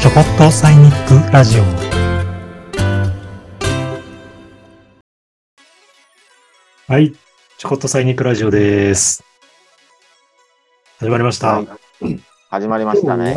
[0.00, 1.62] ちょこっとサイニックラジオ。
[6.90, 7.12] はい。
[7.58, 9.22] ちょこっとサイニックラジオです。
[11.00, 11.68] 始まりました、はい。
[12.48, 13.34] 始まりましたね。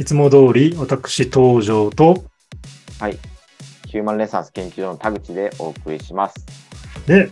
[0.00, 2.24] いつも通り私登場と
[2.98, 3.16] はい。
[3.86, 6.34] ヒューマンレッサンス研究所の田口でお送りします。
[7.06, 7.30] で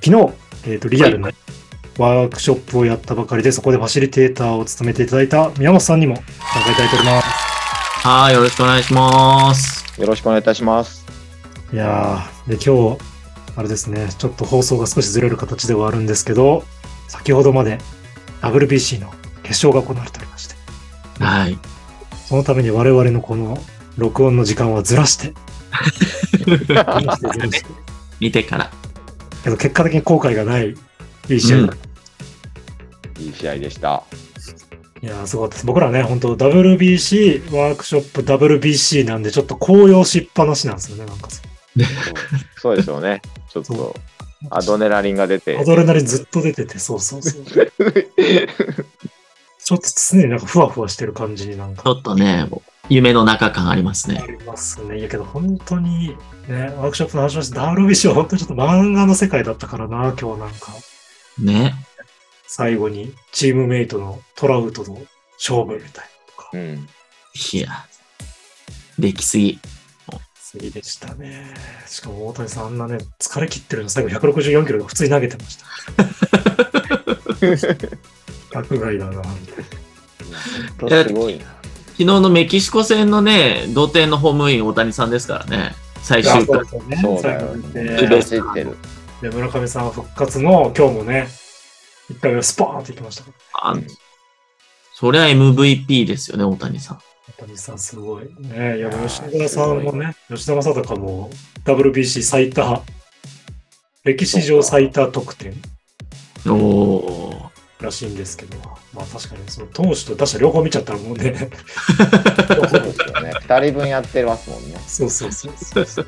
[0.00, 0.32] 昨日、
[0.66, 1.30] えー、とリアルな
[1.98, 6.24] ワークショップをやったばかりで、そこでファシリテーターを務めていただいた宮本さんにも参
[6.62, 7.33] 加いただいております
[8.04, 9.98] はい、よろしくお願いします。
[9.98, 11.06] よろしくお願いいたします。
[11.72, 13.02] いやー、で、今日、
[13.56, 16.64] あれですね、ちょっと放送が少しずれる形ではあるんですけど、
[17.08, 17.78] 先ほどまで
[18.42, 19.10] WBC の
[19.42, 20.54] 決勝が行われておりまして、
[21.18, 21.58] はい。
[22.26, 23.56] そのために我々のこの
[23.96, 25.32] 録音の時間はずらして
[28.20, 28.70] 見てから。
[29.44, 30.74] けど結果的に後悔がない
[31.30, 31.70] いい試合、うん
[33.18, 34.02] いい試合でした。
[35.04, 35.66] いやー、すごかったです。
[35.66, 41.46] 僕らね、本当 WBC ワークショップ WBC なんで、ちょっと高揚しっぱなしなんですよね、なんかそう
[42.56, 43.20] そうでしょうね。
[43.50, 43.94] ちょっそと
[44.48, 45.64] アドネラリンが出てア。
[45.64, 47.44] ドレナリンずっと出てて、そうそうそう。
[49.62, 52.48] ちょっと常になんかふわふわしてる感じになんかちょっとね、
[52.88, 54.22] 夢の中感ありますね。
[54.22, 55.00] ありますね。
[55.00, 56.16] いやけど本当に
[56.48, 60.72] ね、ワークショップの話をして WBC は本当にちょっと漫画の世界だったからな、今日なんか。
[61.38, 61.74] ね。
[62.56, 64.96] 最後にチームメイトのトラウトの
[65.38, 66.88] 勝負みたいなとか、うん。
[67.52, 67.84] いや、
[68.96, 69.58] できすぎ。
[70.36, 71.52] すぎでしたね。
[71.84, 75.66] しかも大谷さんあんなね、疲れ切ってるの最後164キロで普通に投げてました。
[78.62, 79.24] 学外だな、
[81.04, 81.46] すごいな。
[81.46, 85.74] 昨日のメキシコ戦のね、同点のホームイン大谷さんですからね。
[86.04, 86.60] 最終回。
[86.60, 88.74] ですよねそうだよね
[89.22, 91.26] 村上さん復活の今日もね、
[92.10, 93.70] 一回目スパーンっていきましたから。
[93.70, 93.76] あ
[94.92, 96.98] そりゃ MVP ですよね、大谷さん。
[97.38, 98.78] 大谷さんすごいね。
[98.78, 101.30] いや、吉田さんもね、吉田正尚も
[101.64, 102.82] WBC 最多、
[104.04, 105.54] 歴史上最多得点
[106.46, 107.50] おお
[107.80, 108.58] らしいんですけど、
[108.92, 113.32] まあ確かにその投手と打者両方見ちゃったらもうね、そうですよね。
[113.40, 114.78] 二人分やってますもんね。
[114.86, 116.06] そうそうそうそうそう。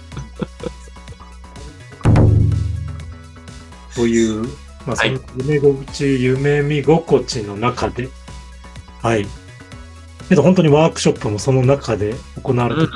[3.94, 4.46] という、
[4.86, 5.12] まあ、そはい。
[5.12, 8.08] の夢心地、夢見心地の中で、
[9.02, 9.26] はい。
[10.28, 12.88] けど本当にワークショップもその中で行われて、うん。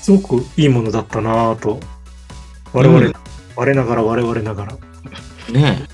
[0.00, 1.80] すごくいいものだったなぁと、
[2.72, 3.12] 我々、うん。
[3.56, 4.76] 我ながら我々ながら。
[5.52, 5.86] ね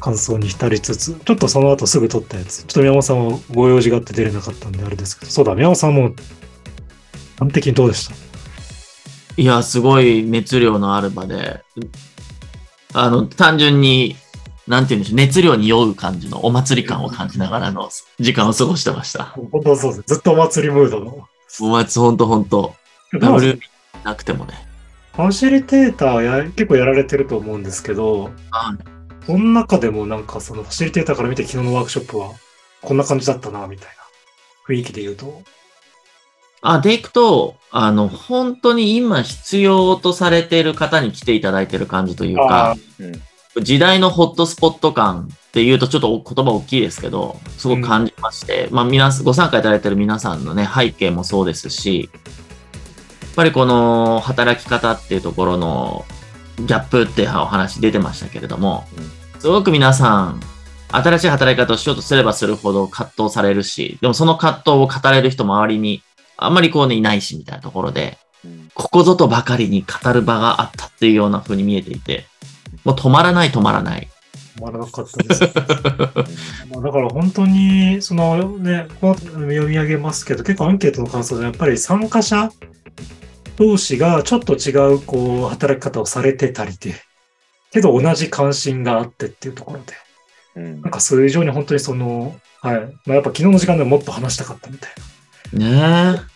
[0.00, 6.12] 感想に浸りつつ、ちょっとその後すぐ撮ったやつ、ちょっと宮本さんはご用事があって出れなかったんであれですけど、そうだ、宮本さんも
[7.38, 8.14] 完璧にどうでした？
[9.36, 11.62] いや、すごい熱量のある場で、
[12.92, 14.16] あの、単純に、
[14.72, 19.24] なんて言うんでしょう、熱量に酔う感じのお祭り感を感じながらの時間を過ごしてました。
[19.24, 20.14] 本当そうです。
[20.14, 21.28] ずっとお祭りムードの。
[21.60, 22.74] お祭り、ほんとほんと。
[23.10, 23.60] フ W
[24.02, 24.54] なくてもね。
[25.14, 28.92] ァシリテーターや結構やられてると思うんですけど、はい
[29.26, 32.32] その中でもなんかそのファシリテーターから見て昨日のワークショップは
[32.80, 33.92] こんな感じだったな、みたいな
[34.66, 35.42] 雰囲気で言うと。
[36.60, 43.22] あ、でいくと、あの、本当に今必要とされている方に来ていただいている感じというか、うん。
[43.60, 56.04] 時代のホットスポット感っていうとちょっと言葉大きいですけど、すごく感じまして、まあ皆さん、ご参加いただいている皆さんのね、背景もそうですし、やっぱりこの働き方っていうところの
[56.58, 58.84] ギャップってお話出てましたけれども、
[59.38, 60.40] すごく皆さん、
[60.90, 66.02] 新しい働き方をしようとすればするほど葛藤されるし、でもその葛藤を語れる人周りに
[66.36, 68.68] あんまりこうね、いないしみたいなところで、うん。
[68.74, 72.26] ここぞとばかりに語る場があったっていうような風に見えていて、
[72.84, 74.08] もう止まらない止まらない。
[74.56, 75.42] 止まらなかったです。
[76.70, 82.50] まあだから本当に、そのね、こ読み上げますけど、結構アンケートの感想でやっぱり参加者
[83.56, 86.94] 同士がちょっと違うこう働き方をされてたりで、
[87.72, 89.94] けど同じ関心があってっていうところで、
[90.56, 92.76] うんなんかそれ以上に本当にその、はい。
[93.06, 94.90] まあ、やっぱ昨日の時間でももっと話したかったみたい
[95.52, 96.31] ねえ。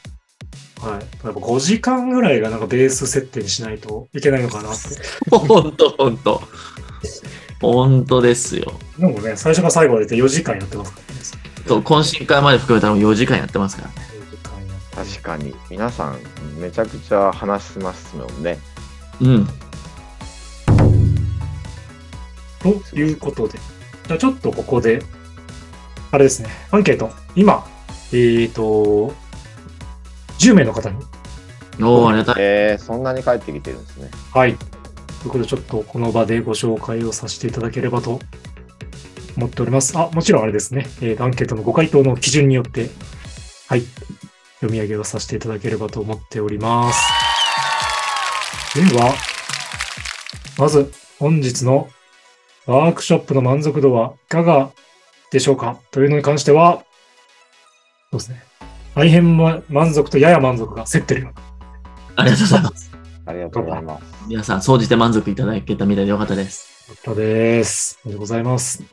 [0.87, 0.93] な。
[0.93, 1.00] はい。
[1.00, 4.88] やっぱ5時間ぐらいがなんかベース設定にしないといけないのかなって。
[5.31, 6.43] ほんとほんと。
[7.61, 8.73] ほんとですよ。
[8.99, 11.21] でもね、最初から最後までで4時間やってますからね。
[11.67, 13.94] そう懇親会まで含めたらもう4時間やってますからね。
[13.97, 15.55] 4時間やって確かに。
[15.71, 16.19] 皆さん、
[16.61, 18.59] めちゃくちゃ話しますもんね。
[19.21, 19.49] うん。
[22.61, 23.59] ということで、
[24.06, 25.03] じゃあちょっとここで、
[26.11, 27.67] あれですね、アンケート、今、
[28.12, 29.12] えっ、と、
[30.38, 30.97] 10名の方に、
[31.81, 32.35] おー、ありがたい。
[32.38, 34.11] えー、そんなに帰ってきてるんですね。
[34.33, 34.56] はい。
[34.56, 34.67] とい
[35.27, 38.21] うことで、ちょっとこの場でご紹介をさせていただければと
[39.37, 39.99] 思っております。
[39.99, 42.91] あ、もちろんあれですね、えーアンケートのご回答の基準によって、
[43.69, 43.83] はい、
[44.61, 46.99] 読み上げをさせていただければと思っております。
[48.75, 49.15] では、
[50.59, 51.88] まず本日の
[52.67, 54.71] ワークショップの満足度はいかが
[55.31, 55.79] でしょうか？
[55.91, 56.85] というのに関しては、
[58.11, 58.45] そうですね。
[58.96, 61.43] 大変ま満足とやや満足が競ってるような。
[62.16, 62.90] ありがとうございます。
[63.26, 64.04] ありがとうございます。
[64.26, 66.88] 皆さん、総じて満足いただけたみたいでよかったです。
[66.88, 67.98] よかったです。
[68.06, 68.82] ありがとうございます。
[68.82, 68.87] じ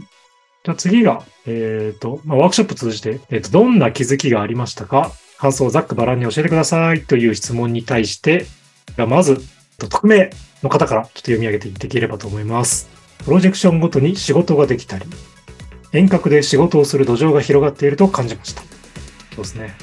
[0.68, 5.10] ゃあ次が、えっ、と、まあ、ワークショップ通じて、えっ、と、どんな気づきがありましたか？
[5.38, 8.46] 感想をざっくばらんに教えてくださいという質問に対して、
[8.98, 9.38] がまず、
[9.78, 10.32] と匿名
[10.64, 12.90] の方からちょっと読み上げていっていければと思います。
[13.24, 15.06] プロジェクションごとに仕事ができたり、
[15.94, 18.73] 遠隔で仕事をする土壌が広がっていると感じました。
[19.36, 19.76] そうですね。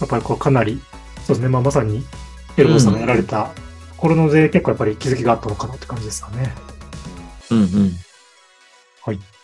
[0.00, 0.80] やっぱりこうかなり、
[1.24, 1.48] そうですね。
[1.48, 2.04] まあ、まさに、
[2.56, 3.50] エルボーさんがやられたと
[3.96, 6.54] ころので、結構やっぱり気づきがあったのかなって感じですかね。
[7.50, 7.92] うんうん。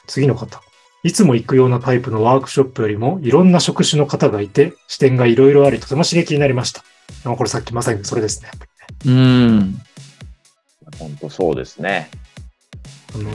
[0.07, 0.61] 次の方。
[1.03, 6.85] いつも行くようなタイプのワークショップよりもいろんな職種の方がいて視点がいろいろありとても刺激になりました。
[7.25, 8.51] あこれさっきまさにそれですね。
[9.07, 9.79] うん。
[10.99, 12.11] 本当そうですね。
[13.15, 13.31] あの、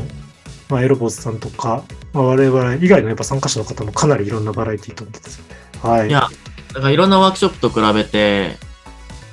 [0.70, 5.56] まあ、エロボスさんとか、まあ、我々以外のやっぱ参加者の方もかなりいろんなバラエティと思ってですよね。
[5.82, 6.10] はい。
[6.10, 6.30] いや、
[6.74, 8.58] だからいろんなワークショップと比べて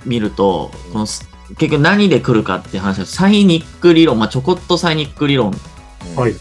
[0.04, 6.34] 見ると、このす結局何で来るかっていう話は、サイニック理論、まあ、ちょこっとサイニック理論、うんはい。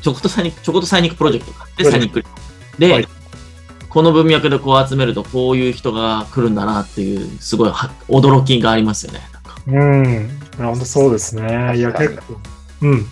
[0.00, 2.34] ちょこっとサイニック、ちょこっとサイニックプロジェクトがあって、はいサイニック理論。
[2.78, 3.08] で、はい
[3.94, 9.20] この文脈でこう集めると、こういう人が来るんだなっていう、すごいは驚きがありますよね。
[9.32, 10.40] なんかうん。
[10.58, 11.78] 本当そうですね。
[11.78, 12.34] いや、結構。
[12.82, 13.06] うん。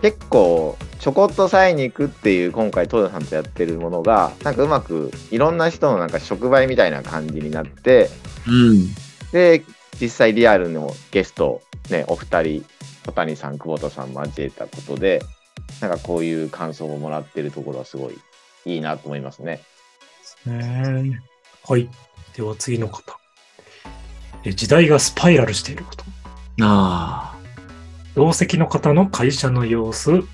[0.00, 8.10] 結構ちょこっとサイに行くっていう今回トヨさんとやってるものがなんかうまくいろんな人のなんか触媒みたいな感じになって
[8.46, 8.88] うん。
[9.32, 9.64] で
[10.00, 12.64] 実際リアルのゲストねお二人
[13.06, 15.22] 小谷さん久保田さん交えたことで
[15.80, 18.18] なんかこういう感想をもらってるところはすごい
[18.64, 19.62] いいなと思いますね。
[20.46, 21.20] ね
[21.66, 21.88] はい。
[22.36, 23.18] では次の方。
[24.44, 26.04] え時代がスパイラルしていること。
[26.60, 27.37] ああ。
[28.14, 30.24] 同席の方の会社の様子、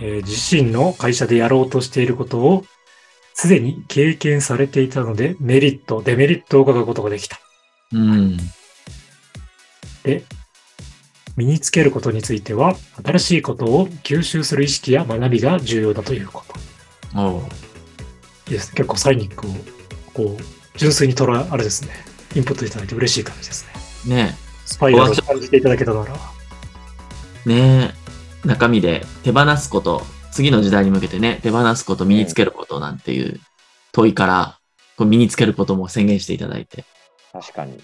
[0.00, 2.64] えー自身の会社でやろうとしていることを
[3.34, 7.38] すでに経験されていたのでメリット、デメリットを伺うことができた。
[7.92, 8.36] うん。
[10.02, 10.24] で、
[11.36, 17.20] 身につけることについては新しいことを吸収する意識や学びが重要だということ。
[17.20, 17.42] お
[18.50, 18.74] ですね。
[18.76, 19.50] 結構サイニックを
[20.14, 21.90] こう純粋に捉え、あれですね。
[22.34, 23.66] インプットいただいて嬉しい感じです
[24.06, 24.16] ね。
[24.16, 24.34] ね
[24.64, 26.35] スパイラルを感じていただけたなら。
[27.46, 27.94] ね
[28.44, 33.40] 中身で手放すこと、次の時代に向けてね、手放すこと、身につけることなんていう
[33.92, 34.58] 問いから、
[34.96, 36.84] こう身につけることも宣言していただいて、
[37.32, 37.78] 確かに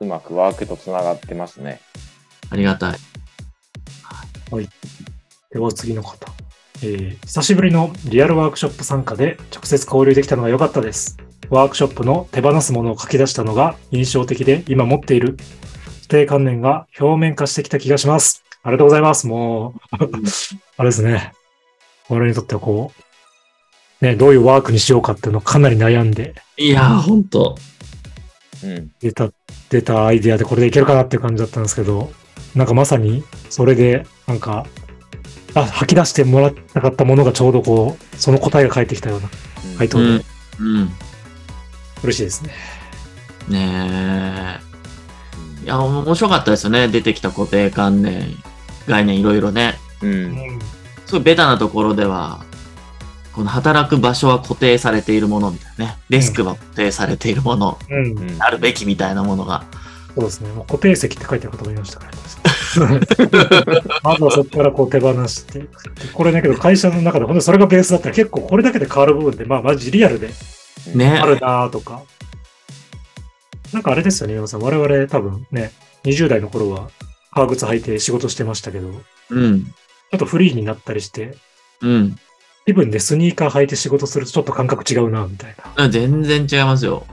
[0.00, 1.80] うまくワークとつながってますね。
[2.50, 2.96] ありがたい。
[5.50, 6.32] では次の方。
[6.82, 11.16] えー久しぶりのリアルワークショップ参加で直接交流できたのが良かったです。
[11.50, 18.45] ワークショップの手放すものを書き出したのが印象的で今持っている固定観念が表面化してきた気がします。
[18.66, 19.28] ありがとうございます。
[19.28, 19.96] もう、
[20.76, 21.32] あれですね。
[22.08, 22.90] 我々にとってはこ
[24.00, 27.56] う、ね、どういうワークにしようかっていうのをかなり悩んでいやー、ほんと。
[28.64, 29.30] うん、出た、
[29.70, 32.10] 出たアイデアでこれでいけるかなっていう感じだったんですけど、
[32.56, 34.66] なんかまさにそれで、なんか、
[35.54, 39.28] あ、吐き出してもらったかったものがちょうどこう、その答えが返ってきたような
[39.64, 40.22] うん回答で、うん。
[40.58, 40.90] うん。
[42.02, 42.52] 嬉しいですね。
[43.48, 44.60] ね
[45.62, 45.64] え。
[45.64, 46.88] いや、面白かったですよね。
[46.88, 48.36] 出てきた固定観念、
[48.86, 49.78] 概念いろいろね。
[50.02, 50.58] う、うんん。
[51.06, 52.44] すごいベタなところでは、
[53.32, 55.98] この働く場所は固定されているものみたいなね。
[56.08, 58.18] デスクは固定されているもの、うん。
[58.18, 59.64] うんあるべきみたいなものが。
[60.14, 60.50] そうですね。
[60.52, 63.00] もう固定席って書いてる方もいましたから、ね、
[64.02, 65.60] まずはそこからこう手放して。
[65.60, 65.68] で
[66.14, 70.30] これだけど会社の中で本当にそれがベースだったら結構これだけで変わる部分で、まあマジリアルで
[70.94, 72.02] ねあるなとか。
[73.72, 74.60] なんかあれですよね、山さん。
[74.62, 75.72] 我々多分ね、
[76.04, 76.88] 20代の頃は
[77.36, 78.94] 革靴履いて仕事してましたけど、ち
[79.30, 79.74] うん。
[80.12, 81.36] ょっとフリーになったりして、
[81.82, 82.16] うん。
[82.64, 85.88] 気分でスニーカー履いて仕事するとちょっと感覚違うな、みたいな。
[85.90, 87.06] 全然違いますよ。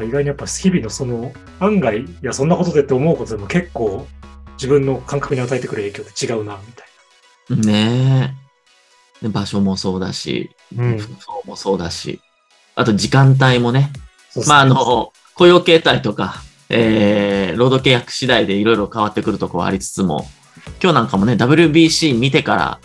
[0.00, 4.06] 意外にやっぱ日々のその案外、いや、そんなことでって思うことでも結構
[4.54, 6.84] 自分の感覚に与えてくる影響って違うな、みた
[7.54, 8.34] いね
[9.20, 9.24] え。
[9.24, 10.84] で場所もそうだし、な。
[10.84, 10.98] うん。
[10.98, 12.20] 服装もそうだし、
[12.76, 13.90] あと時間帯もね。
[14.36, 20.26] ねまあ、あの、雇用形態とか、えー、労働契約次第でいろいろ変わってくるところはありつつも、
[20.82, 22.80] 今日なんかもね、WBC 見てから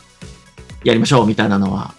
[0.83, 1.93] やりましょうみたいなのは、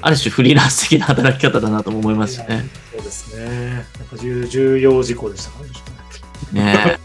[0.00, 2.64] ある種フリーランス的な働き方だなとも思いますしね。
[2.92, 3.72] そうですね。
[3.72, 5.68] やっぱ重重要事項でしたね
[6.52, 6.88] ねえ。
[6.88, 6.98] やっ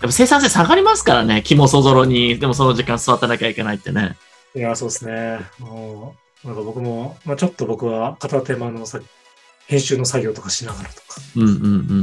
[0.00, 4.16] ぱ生産性下がりますからね、気もそぞろに、でもその時間座ってなきゃいけないってね。
[4.54, 5.40] いや、そうですね。
[5.58, 9.00] もう、なんか僕も、まあちょっと僕は片手間のさ
[9.66, 11.02] 編集の作業とかしながらとか、
[11.36, 11.48] うんうんう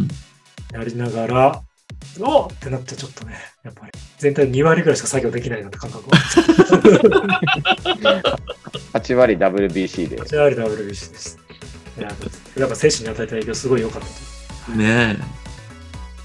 [0.02, 0.08] ん。
[0.74, 1.62] やりながら、
[2.20, 6.18] おっってなってちょっとね、やっぱり全体2割ぐらいしか作業できないなって感覚は。
[8.94, 10.18] 8割 WBC で。
[10.18, 11.40] 8割 WBC です。
[11.98, 12.10] いや、
[12.58, 14.08] やっぱ精神に与えた影響すごい良かった
[14.72, 14.78] と。
[14.78, 15.26] ねありが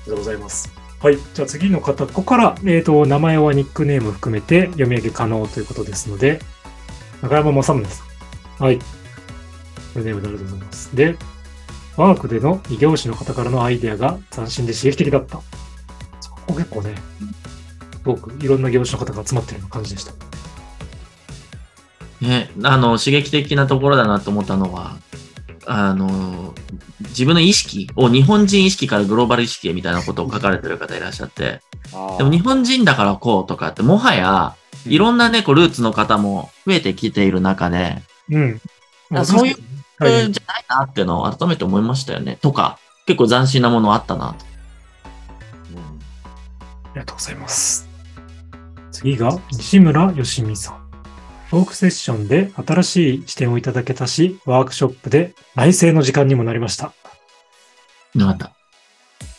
[0.06, 0.72] とうございます。
[1.00, 1.16] はい。
[1.34, 6.40] じゃあ次の方、ここから、えっ、と、名前はニックネーム含めて読み上げ可能ということですので、
[7.22, 8.04] 中山正宗さ
[8.60, 8.64] ん。
[8.64, 8.78] はい。
[8.78, 8.84] こ
[9.96, 10.96] れネームでありがとうございます。
[10.96, 11.16] で、
[11.96, 15.40] ワークでの異業種の方からのアイデアが斬新で刺激的だった。
[16.20, 16.94] そこ結構ね、
[17.92, 20.12] すごくいろんな業種の方が集まってるような感じでした。
[22.22, 22.26] え。
[22.26, 24.96] ねあの、刺激的なところだなと思ったのは、
[25.66, 26.54] あの、
[27.00, 31.60] 自分の意識を日本人意識からグローバル意識へみたいなことを書かれてる方いらっしゃって、
[32.18, 38.60] でも日本人だからこうとかって、もはや、いろんなね、こう、ルーツの方も増えてきている中で、うん。
[39.12, 39.56] あそういう
[39.98, 42.38] はい、えーじゃないなっていうのを改めて思いましたよね。
[42.40, 44.44] とか、結構斬新なものあったなと。
[45.76, 47.88] うんありがとうございます。
[48.92, 50.84] 次が西村よしみさん。
[51.50, 56.92] トークセッションで新しい視点をいただけたし、ワークショップで内政の時間にもなりました。
[58.14, 58.52] よかった。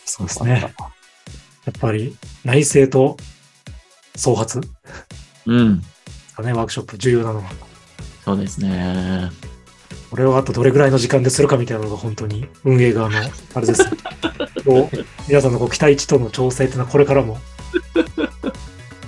[0.04, 0.60] そうですね。
[0.60, 3.16] やっぱり内政と
[4.16, 4.68] 創発で
[5.46, 5.78] うん。
[5.78, 7.50] ね、ワークショップ重要なのは。
[8.24, 9.30] そうですね。
[10.10, 13.18] これをあとどれぐらいの時間でするかみたいなのが本当に運営側の
[13.54, 13.84] あれです
[15.28, 17.38] 皆さんのこう期待値との調整っていうのはこれからも、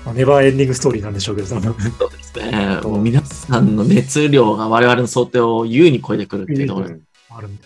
[0.04, 2.80] まあネバーエンディングストーリーなんでしょうけど、そうですね。
[2.82, 7.62] もう皆さんの熱量が我々の想定を優に超えてくるっていうところでうんあるんで。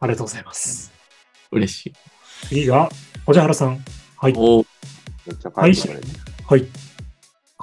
[0.00, 0.92] ありがとうございます。
[1.50, 1.92] 嬉しい。
[2.48, 2.90] 次が、
[3.26, 3.84] 小じ原さん。
[4.16, 4.34] はい。
[4.36, 4.64] お
[6.46, 6.66] はい。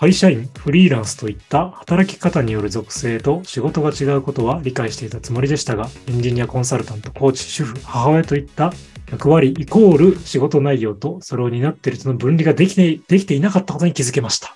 [0.02, 8.74] 会社員、フリーランスといった働き方による属性と仕事が違うことは理解していたつもりでしたが、エンジニア、コンサルタント、コーチ、主婦、母親といった
[9.12, 14.56] 役割イコール仕事内容とそれを担っている人の分離ができてできていなかったことに気づけました。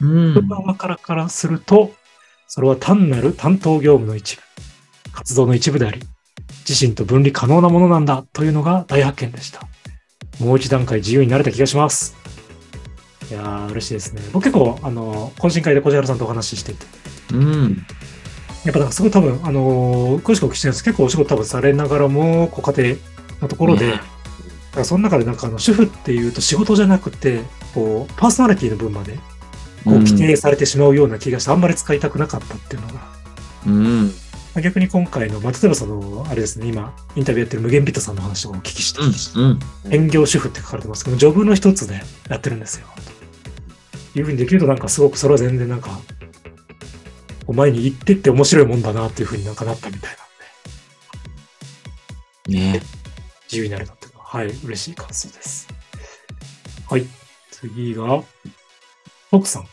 [0.00, 0.32] うん。
[0.32, 1.92] 人側からからすると、
[2.48, 4.42] それは単なる担当業務の一部、
[5.12, 6.00] 活動の一部であり、
[6.68, 9.60] 自身と分離可能なものなんだというのが大発見でした。
[10.40, 12.16] もう一段階自由になれた気がします。
[13.32, 14.20] いやー、嬉しいですね。
[14.34, 16.84] 僕結構、あの、懇親会で小原さんとお話ししていて、
[17.32, 17.86] うん。
[18.66, 22.96] やっぱなんかすごい多分、あのー詳しくお聞きしてるんです結構お仕事多分されながらも、ご家庭
[23.40, 27.40] のところで、ねだからその中でなんかあの主婦っていうと仕事じゃなくて、
[27.74, 29.14] こう、パーソナリティの分まで、
[29.84, 32.94] こう、規定されてしまうような気がして、あんまり使いたくなかったっていうのが、
[33.66, 34.06] うん。
[34.54, 39.00] まあ逆に今回の、まあ、例えばその、あれですね、今、インタビューやってる無限ビットさんの話とかお聞きして、
[39.38, 39.44] うん。
[39.44, 39.58] うん。
[39.90, 42.86] 専業主婦って書かれてますけど、ジョブの一つでやってるんですよ。
[44.14, 45.90] いうふうにできるとなんかすごくそれは全然なんか、
[47.46, 50.16] こう前に行ってって面白いもんだなっていうふうになんかなったみたい
[52.48, 52.82] なんで、ね
[53.44, 55.68] 自由になれたっていうのは、はい、嬉しい感想です。
[56.88, 57.06] はい、
[57.50, 58.22] 次が、
[59.30, 59.66] 奥さん。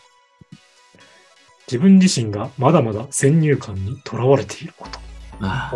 [1.68, 5.00] 自分自身がまだまだ先入観にとらわれていること。
[5.42, 5.72] あ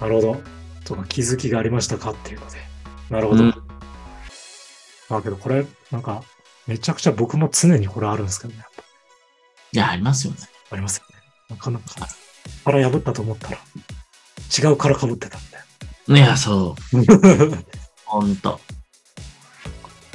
[0.00, 0.42] なるほど。
[0.84, 2.58] とか気づきがありましたかっていうので。
[3.08, 3.44] なるほど。
[3.44, 3.66] うん
[5.08, 6.22] だけどこれ、なんか、
[6.66, 8.58] めちゃくちゃ僕も常にこれあるんですけどね。
[8.60, 8.82] やっぱ
[9.72, 10.38] いや、ありますよね。
[10.70, 11.16] ありますよね。
[11.50, 11.84] なかなか、
[12.64, 13.58] 殻破ったと思ったら、
[14.58, 15.40] 違う殻被ってたん
[16.08, 16.20] で。
[16.20, 16.96] いや、そう。
[18.04, 18.60] ほんと。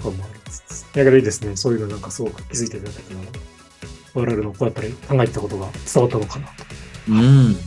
[0.01, 0.85] これもあります。
[0.93, 1.55] だけどいいですね。
[1.55, 3.19] そういうのなんかすごく気づいていただけたら、
[4.13, 6.65] 我々のこうやっぱり考えてたことが伝わったのかなと。
[7.09, 7.57] うん。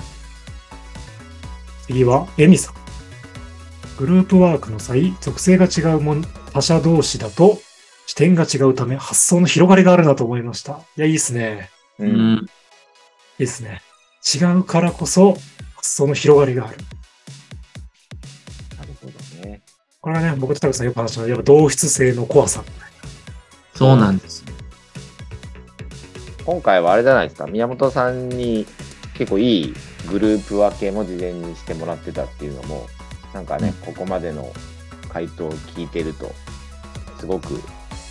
[1.87, 2.75] 次は、エミさん。
[3.99, 7.61] グループワークの際、属性が違うもん他者同士だと、
[8.06, 10.80] 視点が違うため、発想の広がりがあるなと思いました。
[10.96, 11.70] いや、いいですね。
[11.99, 12.04] う。
[12.04, 12.38] うんん。
[12.38, 12.49] いい
[13.38, 13.80] ですね。
[14.34, 15.37] 違うからこそ、
[15.76, 16.76] 発想の広がりがある。
[18.78, 19.06] なるほ
[19.42, 19.62] どね。
[20.00, 22.62] これはね、僕とタクさんよく話したのは、やっぱ同質性の怖さ。
[23.75, 24.44] そうなんです。
[26.44, 28.66] 今回はあれじゃないですか、宮本さんに
[29.14, 29.75] 結構いい
[30.11, 32.87] グループ分けも事前にしてもらってたっていうのも、
[33.32, 34.52] なんかね、ここまでの
[35.08, 36.30] 回答を聞いてると、
[37.18, 37.61] すごく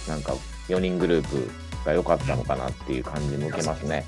[0.08, 0.34] なんか
[0.70, 1.50] 4人グループ
[1.86, 4.06] が良かったのかなっていう感じも受けますね。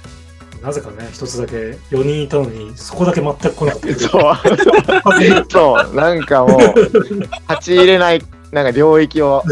[0.61, 1.55] なぜかね、一つだけ
[1.91, 3.99] 4人いたのに、そこだけ全く来なかった。
[3.99, 8.21] そう、そう、なんかもう、立ち入れない、
[8.51, 9.43] なんか領域を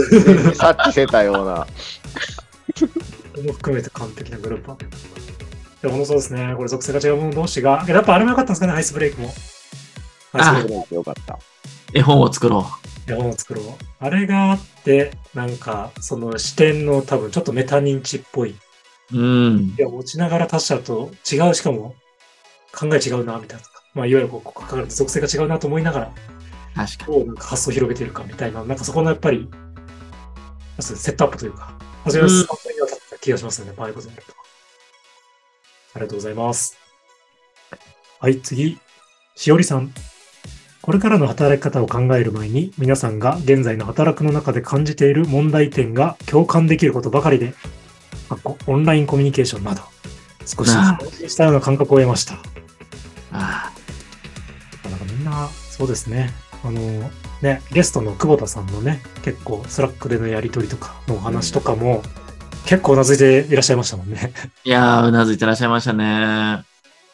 [0.53, 1.67] 察知してたような。
[3.45, 4.85] も含めて完璧なグループ。
[5.81, 6.53] でも、そうですね。
[6.55, 9.33] これ属性が違う者同士が、やっぱあれも良かったんですかね、アイスブレイクも。
[10.31, 11.37] アイスブレイクよかった。
[11.93, 13.65] 絵本を作ろ絵本を作ろう。
[13.99, 18.55] あれがあって、なんか、その視点の多分ちょっとメタ認知っぽい。
[19.11, 19.17] う。
[19.17, 19.81] うんい。
[19.81, 21.95] や、持ちながら他者と違う、しかも、
[22.73, 23.83] 考え違うな、みたいなとか。
[23.93, 26.11] まあ、いわゆるこう、ここから属性が違うなと思いながら、
[26.75, 27.37] 確かに。
[27.37, 29.49] 発想を広げているかみたいな、なんかそこのやっぱり、
[30.79, 34.33] セットアップというか、初めは本当に当たった気がしますよね、ああいうことやると。
[35.95, 36.77] ありがとうございます。
[38.19, 38.79] はい、次。
[39.35, 39.93] しおりさん。
[40.83, 47.53] これからの働き方を考える前に、皆さんが現在の働くの中で感じている問題点が共感できることばかりで、
[48.67, 49.81] オンラインコミュニケーションなど、
[50.45, 50.71] 少し
[51.29, 52.35] したような感覚を得ました。
[53.31, 53.71] あ
[54.83, 56.31] なんかみんな、そうですね。
[56.65, 57.09] あの、
[57.41, 62.03] ね、ゲストの久保田さんのね、結構スラックでのやりとりとかのお話とかも、
[62.65, 64.33] 結構うなずいていらっしゃいましたもんね。
[64.65, 66.65] いやー、うなずいてらっしゃいましたね。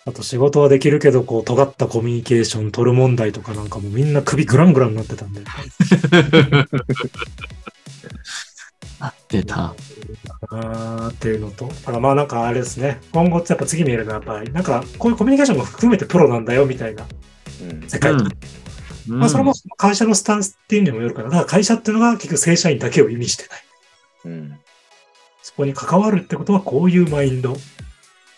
[0.09, 5.41] あと仕事はできるけど、こう、尖ったコミュニケーション取る問題とかなんかもみんな首グラングランになってたんで。
[8.99, 9.75] 合ってた。
[10.49, 17.05] あーっていうのと、だからまあなんかあれですね、今後ってやっぱ次見えるのはやっぱり、なんかこういうコミュニケーションも含めてプロなんだよみたいな
[17.61, 18.25] うん世界観。
[18.25, 18.25] う
[19.15, 23.63] んまあそれも会社のスタンスっていうにもよるから、だから会社っていうのが結局正社員だけを意味してない。
[24.25, 24.59] うん
[25.41, 27.55] そこに関わるってことはこういうマインド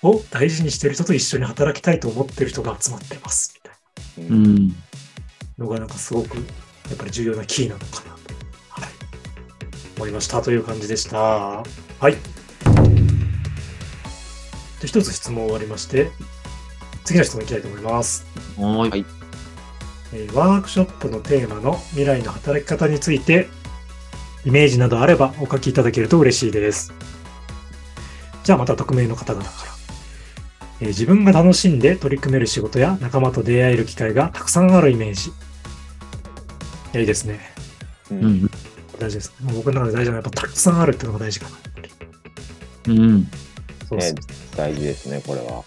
[0.03, 4.67] を大事にしてる人と一緒に働きたいと思ってる人が集まってますみたいうんうん。
[4.67, 4.73] な
[5.59, 6.41] のがなんかすごくや
[6.93, 8.09] っぱり重要なキーなのかなと、
[8.69, 8.89] はい、
[9.97, 11.17] 思いましたという感じでした。
[11.17, 11.63] は
[12.09, 12.13] い。
[14.81, 16.09] で一つ質問終わりまして、
[17.05, 18.25] 次の質問いきたいと思います。
[18.57, 19.05] はい
[20.13, 23.47] えーワークショップのテーマの未来の働き方について、
[24.43, 26.91] イメージなどあればお書きいただけると嬉しいです。
[28.43, 29.70] じゃあまた匿名の方々から。
[30.81, 35.29] えー自分が楽しんで取り組める仕事や仲間と出会える機会がたくさんあるイメージ。
[35.29, 35.33] い
[36.93, 37.39] や、いいですね。
[38.11, 38.49] ううんん。
[38.99, 39.33] 大事です。
[39.41, 41.51] もう僕の中で大事なのはやっぱたくさんあるっていうのが大事かな。
[41.51, 41.89] やっぱり
[42.97, 43.23] うん。
[43.87, 44.21] そうそうね
[44.57, 45.63] 大事ですね、これは。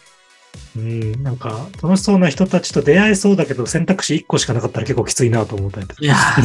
[0.77, 5.95] うん、なんか楽しそうな人たちと出会えそうだけど選択肢1個しかなかったら結構きついなと思うタイプ。
[6.01, 6.41] いやあ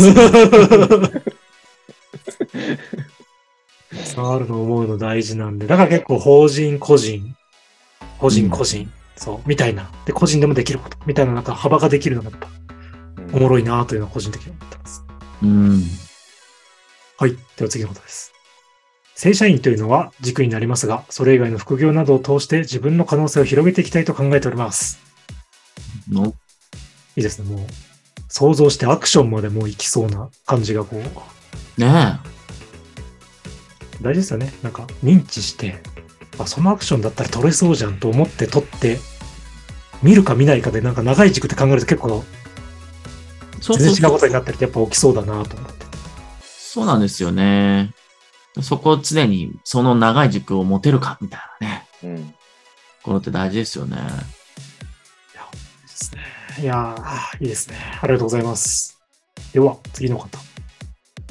[4.38, 7.36] る の思うの大事なんで、だから結構法人個人、
[8.20, 9.90] 個人個人、そう、みたいな。
[10.06, 15.04] で、個人でもできること、みたいななんか幅ができるのがやっぱうんおもろいなというのは個人的に思ってます。
[15.44, 15.84] うん。
[17.18, 17.36] はい。
[17.58, 18.34] では次のことです。
[19.16, 25.00] 正社員というのは軸になりますが、それ以外の副業などを通して自分の可能性を広げていきたいと考えております。
[26.10, 26.28] の
[27.16, 27.68] いいですね、もう。
[28.30, 32.20] 想像してアクションまでもう行きそうな感じがこう、ね
[34.02, 34.54] 大事ですよね。
[34.64, 35.82] なんか認知して、
[36.46, 39.00] あ、そのアクションだったら取れそうじゃんと思って取って、
[40.02, 43.62] 見るか見ないかでなんか長い軸って考えると結構え。
[43.62, 45.86] そう全然違うことになってるとやっぱ起きそうだなと思って。
[46.42, 47.94] そうなんですよね。
[48.62, 51.88] そこを常にその長い軸を持てるかみたいなね。
[52.04, 52.34] うん
[53.02, 53.96] これって大事ですよね。
[53.96, 56.64] ですね。
[56.64, 57.78] いやー、いいですね。
[58.02, 59.00] ありがとうございます。
[59.54, 60.49] では、次の方。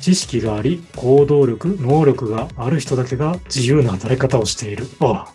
[0.01, 4.87] 知識があり、行動力、能力がある人だけが自由な働き方をしている。
[5.01, 5.27] あ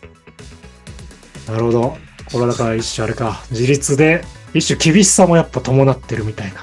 [1.47, 1.97] あなるほど。
[2.32, 4.23] これはだから一種あれか、自立で、
[4.54, 6.62] 一種厳しさもやっぱ伴ってるみたいな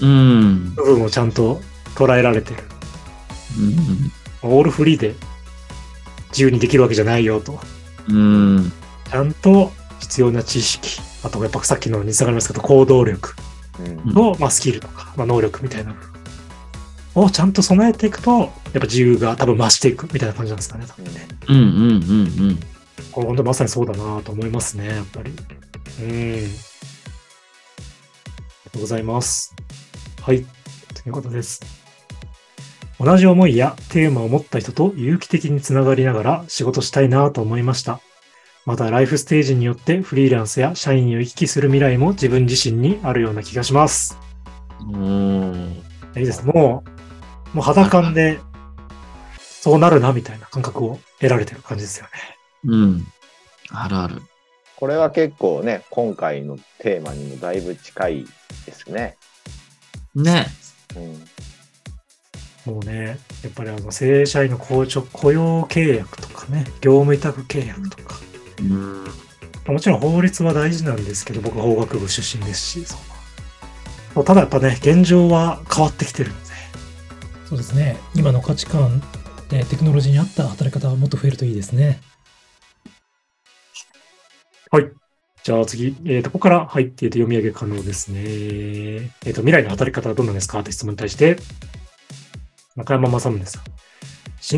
[0.00, 0.74] うん。
[0.74, 1.60] 部分をちゃんと
[1.94, 2.62] 捉えられてる。
[4.42, 4.50] うん。
[4.50, 5.14] オールフリーで
[6.30, 7.60] 自由にできるわけじゃないよと。
[8.08, 8.72] うん。
[9.10, 13.34] ちゃんと必要な知識、あとやっぱさっきのにつながりますけど、行動力。
[13.78, 16.15] うんの、まあ、スキルとか、まあ、能力みたいな部分
[17.16, 20.84] をちゃんと備えていくと、やっぱ自由が多分増していくみたいな感じなんですかね。
[20.86, 21.56] 多分ねうん。
[21.56, 21.62] うん。
[21.62, 21.64] う
[22.52, 22.58] ん。
[23.10, 25.30] これ本当まさにそうだなと思いますね、やっぱり。
[25.30, 25.36] うん。
[25.36, 26.42] あり
[28.66, 29.54] がとうございます。
[30.20, 30.44] はい。
[30.44, 31.60] ということです。
[33.00, 38.00] 同じ思いやテーマを持った人と有機的につながりながら仕事したいなと思いました。
[38.66, 44.18] またライフステージによってフリーランスや社員を行き来する未来も自分自身にあるような気がします。
[44.92, 45.82] うん。
[46.16, 46.44] いいです。
[46.44, 46.95] もう、
[47.56, 48.38] もう肌感で、
[49.40, 52.10] そうなるな、みたいな感覚を得られてる感じですよね。
[52.66, 53.06] うん。
[53.70, 54.20] あるある。
[54.76, 58.26] これは結構ね、今回のテーマにもだいぶ近い
[58.66, 59.16] ですね。
[60.14, 60.48] ね。
[60.96, 61.24] うん
[62.70, 68.16] もうね、やっぱりあの、正社員の雇用雇用契約とかね、業務委託契約とか、
[68.60, 69.04] うん。
[69.68, 72.98] もちろん法律は大事なんですけど、僕は法学部出身ですし、そ
[74.20, 76.45] うただやっぱね、現状は変わってきてるので、
[77.48, 77.96] そうですね。
[78.14, 79.00] 今の価値観
[79.48, 82.00] でテクノロジーに合った働き方はもっと増えるといいですね。
[84.70, 84.90] はい。
[85.44, 88.18] じゃあ次、えっ、と、ここから入っていて読み上げ可能ですね。
[88.24, 90.58] えっ、と、未来の働き方はどんなんですか？
[90.58, 91.36] って質問に対して、
[92.74, 93.62] 中山正宗さん。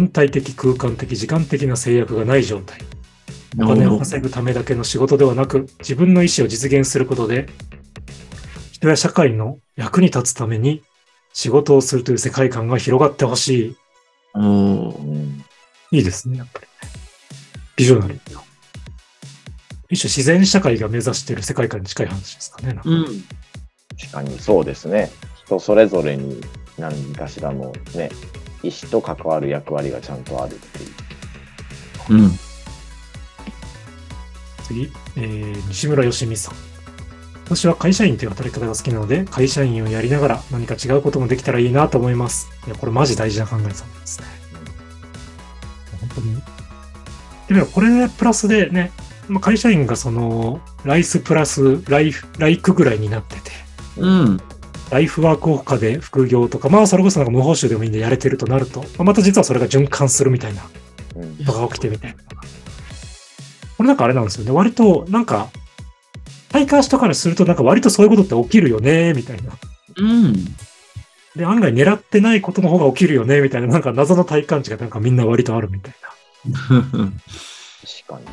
[0.01, 2.81] 身体的、空間的、時間的な制約がない状態。
[3.59, 7.51] お金を稼ぐためだけの仕事ではなく、自分の意思を実現することで、
[8.73, 10.83] 人や社会の役に立つために
[11.39, 13.77] 仕事をするという世界観が広がってほし
[14.35, 15.45] おーうん
[15.93, 15.99] い。
[15.99, 16.93] いいですね、やっぱりね。
[17.77, 18.43] ビジョナリーな。
[19.89, 22.75] 一種自然社会が目指している世界観に近い話ですかね。
[22.75, 23.05] かうん。
[23.05, 25.13] 確かにそうですね。
[25.47, 26.41] 人それぞれに
[26.77, 28.11] 何かしらのね、
[28.65, 30.87] 意思と関わる役割がちゃんとあるってい
[32.17, 32.21] う。
[32.21, 32.31] うん。
[34.65, 36.55] 次、えー西村義美さん。
[37.49, 42.51] 私は会社員という働き方が好きなので、会社員をやりながら何か違うこともできたらいいなと思います。
[42.67, 44.27] いや、これマジ大事な考えさんですね。
[46.01, 46.43] 本当に。
[47.49, 48.93] でもこれプラスでね、
[49.29, 53.51] まあ、会社員がその、ライスプラスライフ、ライクぐらいになってて、
[53.97, 54.41] うん。
[54.91, 60.63] ライフワークを他で副業とか、まあそれこそなんか無報酬でもいいんでやれてるとなると、まあまた実はそれが循環するみたいな
[61.47, 62.17] とが起きてみたいな。
[63.77, 64.51] これなんかあれなんですよね。
[64.51, 65.49] 割となんか、
[66.51, 69.53] 体感しとからするとなんか割とそういうことって起きるよね、みたいな。
[69.97, 70.33] うん。
[71.37, 75.95] で、案外狙ってないことの方が起きるよね、みたいな、なんか謎の体感値がなんかみんな割とあるみたい
[76.59, 76.83] 確
[78.07, 78.27] かに。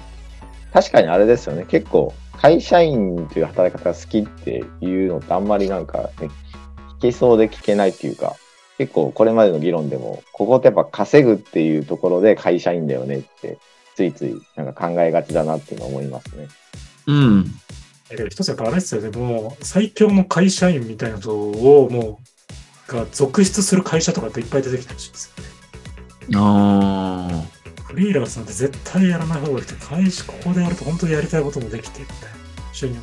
[0.73, 1.65] 確かにあれですよね。
[1.67, 6.29] 結構、会社員という働き方が好きっていうのってあんまりなんか、ね、
[6.99, 8.35] 聞けそうで聞けないっていうか、
[8.77, 13.57] 結構これまでの議論でも、ここってやっぱ稼ぐっていうところで会社員だよねって、
[13.95, 16.47] ついついなんか考えがちだなっていうのは思いますね。
[17.07, 17.45] うん。
[18.05, 18.11] な。
[18.11, 19.09] だけど一つやっぱあれですよね。
[19.09, 22.19] もう最強の会社員みたいな人をも
[22.89, 26.37] う、が続出する会社とかっていっぱい出てきてほしいですよね。
[26.37, 27.55] ああ。
[27.83, 32.35] フリーランスなんて絶対やらない方がいいって、会社ここでやると本当にやりたいこともできて、みたいな。
[32.73, 32.95] 収入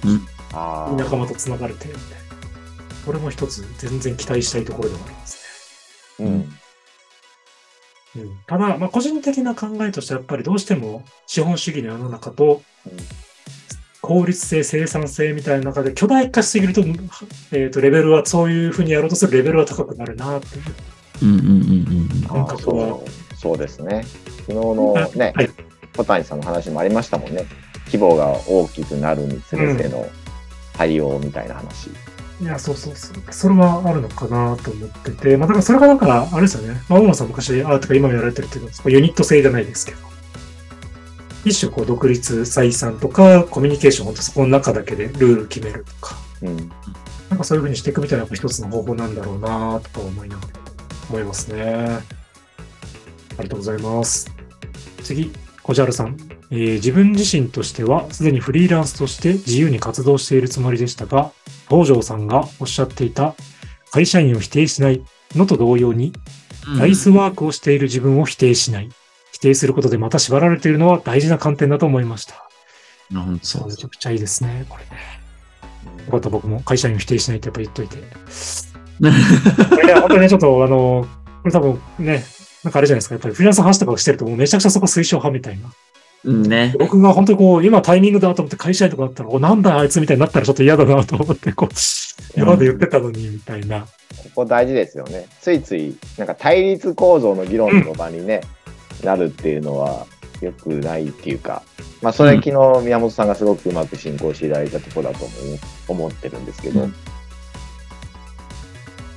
[0.52, 2.06] も仲間と繋がれて、みたいな。
[3.06, 6.26] これも一つ全然期待したいところではありますね。
[6.26, 6.58] うん。
[8.14, 12.62] うん、ただ、まあ、個人的な考えとしてはやっぱりどうしても資本主義の世の中と
[14.02, 16.82] 効率性、生産性みたいな中で巨大化しすぎると、
[17.52, 20.62] えっ、と、レベルは、そういうふうにやろうとするレベルは高くなるなっていう
[21.22, 22.86] うんうんうんうん感覚は。
[22.88, 24.04] そうそうですね。
[24.46, 25.50] 昨日のね、はい
[25.96, 27.44] 小谷さんの話もありましたもんね。
[27.86, 30.08] 規模が大きくなるにつれての
[30.72, 31.90] 対応みたいな話。
[32.40, 33.16] いや、そうそうそう。
[33.30, 36.80] それはあるのかなと思ってて、まあ、だからそれがなんか、あれですよね。
[36.88, 39.98] まあ、大野さん昔、あ、とか今もやられてるけど、ユニット制じゃないですけど、
[41.44, 46.56] 一種こう独立採算とか、コミュニケーション、本当そこの中だけでルール決めるとか、うん。
[47.30, 50.48] なんかそういうふうにしていくみたいな一つの方法なんだろうなとか思いながら
[51.08, 51.62] 思いますね。
[51.62, 54.30] ありがとうございます。
[55.02, 56.16] 次、小ジャルさん。
[56.50, 61.32] えー自分自身としては、すでにフリーランスとして自由に活動しているつもりでしたが、
[61.68, 63.34] 北条さんがおっしゃっていた、
[63.90, 65.02] 会社員を否定しない
[65.34, 66.12] のと同様に、
[66.68, 66.78] うん。
[66.78, 68.90] ライスワークをしている自分を否定しない。
[69.42, 72.34] 否定することでまた縛られているのは大事な観点だと思いました。
[73.12, 74.90] あ本当そうめちゃくちゃいいですね、これね。
[76.06, 77.96] よかった、僕も会社員を否定しないってやっぱ言っといて。
[79.68, 81.08] これね、本当にね、ちょっとあの、
[81.42, 82.24] これ多分ね、
[82.62, 85.72] なんかあれじゃないですか、やっぱりフリーランスの話とかをしてると、もうめちゃくちゃそこ推奨派みたいな。
[86.24, 86.76] うんね。
[86.78, 91.74] 僕が本当にこう、今タイミングだと思って会社員とかだったら、お、なんだあいつみたいになったらちょっと嫌だなと思って、こう、
[92.36, 93.80] 今まで言ってたのに、みたいな。
[93.80, 93.86] こ
[94.36, 95.26] こ大事ですよね。
[95.40, 98.42] ついつい、なんか対立構造の議論の場にね、
[99.02, 100.06] なるっていうのは
[100.40, 101.62] 良くないっていうか、
[102.00, 106.94] まあそれうん昨日宮本さんがすごくうまく進行していただいたところだと思う思ってるんですけど、うん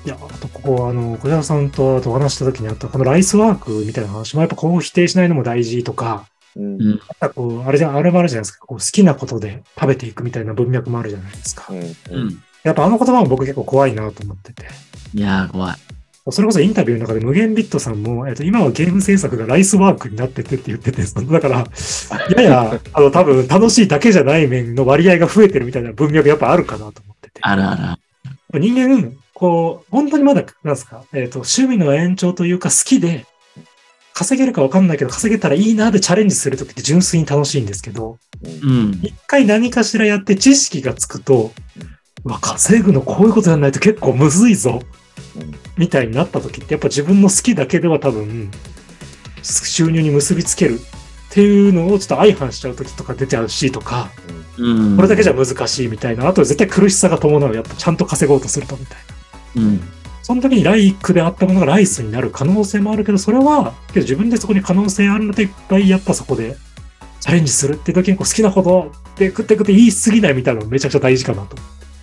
[0.05, 11.65] いや、あとここ、あの、小沢さんとあとお話した時にあった、このライスワークみたいな話も、やっぱこう否定しないのも大事とか、うんうんなんかこう、あれじゃ、あれもあるじゃないですか、こう好きなことで食べていくみたいな文脈もあるじゃないですか。
[11.71, 12.43] うんううんん。
[12.61, 14.65] やっぱあの言葉も僕結構怖いなと思ってて。
[15.15, 15.75] いやー、怖い。
[16.31, 21.67] それこそインタビューの中で無限ビットさんも、えっと、今はゲーム制作がライスワークになっててって言ってて、だから、
[22.35, 27.39] やや、あの、多分楽しいだけじゃない面の割合が増えてるみたいな文脈やっぱあるかなと思ってて。
[27.41, 27.99] あるあ
[28.53, 28.59] る。
[28.59, 33.27] 人間、こう、本当にまだ、なんですか、えっ、と、趣味の延長というか好きで、
[34.15, 38.99] 稼げるか分かんないけど、稼げたらいいなでチャレンジするときって純粋に楽しいんですけど、うん。
[39.03, 41.51] 一回何かしらやって知識がつくと、
[42.23, 44.81] うわ、稼ぐのこういうことやらないと結構むずいぞ、
[45.35, 48.49] うんみたいになった時って、やっぱ自分の好きだけでは多分、
[49.43, 50.83] 収入に結びつけるっ
[51.29, 54.09] ていうのをちょっと相反しちゃう時とか出ちゃうしとか、
[54.57, 54.95] うん。
[54.95, 58.97] これだけじゃ難しいみたいな、あと絶対苦しさが伴う、やっぱちゃんと稼ごうとするとみたい
[59.55, 59.61] な。
[59.63, 59.81] うん。
[60.23, 66.57] その時にライクであったものがライスになる可能性もあるけど、それは、けど自分でそこに可能性あるので、いっぱいやっぱそこで
[67.19, 71.57] チャレンジするっていう時にこう好きなことで食って食って言い過ぎないみたいなのめちゃくちゃ大事かなと。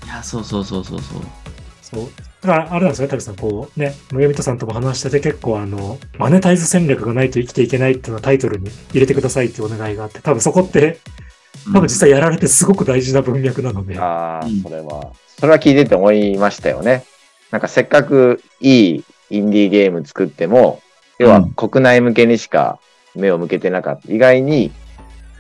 [0.05, 1.23] いや、そうそうそうそうそう。
[1.81, 2.09] そう。
[2.43, 3.37] だから、あれなんですよね、タクさん。
[3.37, 10.99] こう、ね、むやみとさんとも話してて、結構あの、マネタイズ戦略がないと生きていけないっていうのはタイトルに入れてくださいっていうお願いがあって、多分そこって、
[11.67, 17.05] 多分実際やられてすごく大事な文脈なので、ああうん、それは、それは聞いてて思いましたよね。
[17.53, 20.83] なんかせっかくいいインディーゲーム作っても、
[21.19, 22.81] 要はうん国内向けにしか
[23.15, 24.13] 目を向けてなかった。
[24.13, 24.73] 意外に、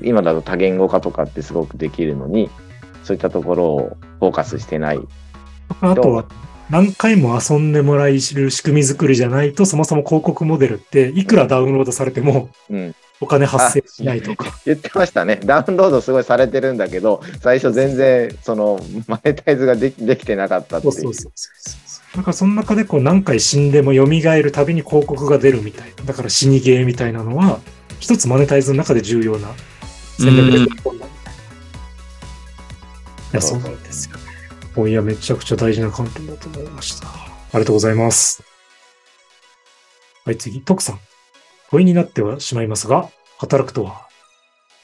[0.01, 2.51] 今だと多言語化とかってすごくできるのに、
[3.03, 5.01] そういったところをフォーカスしてない。
[5.81, 6.25] あとは、
[6.73, 12.95] 何回も遊んでもらえる仕組み作りじゃないと、そもそも広告モデルって、いくらダウンロードされてもうん。
[13.21, 14.59] お金発生しないとか。
[14.65, 15.39] 言ってましたね。
[15.45, 20.95] ダウンロードすごいされてるんだけど、最初全然、その、マネタイズができできてなかったっていうう。
[20.95, 22.17] そそうそうそう。
[22.17, 26.05] だからその中でこう何回死んでも蘇るたびに広告が出るみたいな。
[26.05, 27.61] だから死にゲーみたいなのは、
[28.01, 29.49] 一つマネタイズの中で重要な
[30.19, 31.41] 戦略でうん取り込んだみたいな。
[33.33, 34.22] いや、そうなんですよ
[34.77, 34.83] ね。
[34.83, 37.09] おいや、めちゃくちゃ大事な観点だと思いました。
[37.09, 37.11] あ
[37.55, 38.43] りがとうございます。
[40.25, 41.01] はい、次、徳さん。
[41.71, 43.09] 問いになってはしまいますが、
[43.39, 44.07] 働くとは、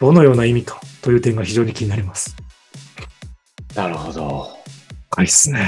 [0.01, 2.37] どのような意味かという点が非常に気になります。
[3.75, 4.49] なるほど。
[5.11, 5.67] 深いっすね。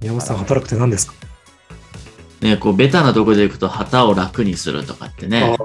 [0.00, 1.14] 宮本さん、働くって何ですか？
[2.40, 5.56] ね、こう、ベタなところでいくと、旗を楽にするとかってね。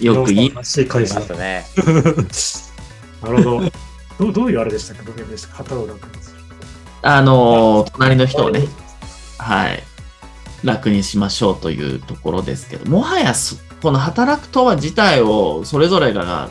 [0.00, 1.64] よく言いますね。
[3.22, 3.72] なるほど。
[4.18, 5.02] どうどういうあれでしたっけ？
[5.02, 5.48] どういうあれでした？
[5.48, 6.32] か旗を楽にす。
[6.34, 6.38] る。
[7.02, 8.68] あのー隣の人をね、
[9.38, 9.82] はい、
[10.62, 16.50] 楽にしましょうというところですけど、もはやそこの働くとは自体をそれぞれが